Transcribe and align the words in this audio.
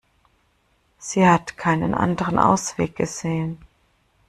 Sie 0.97 1.27
hat 1.27 1.57
keinen 1.57 1.93
anderen 1.93 2.39
Ausweg 2.39 2.95
gesehen. 2.95 3.59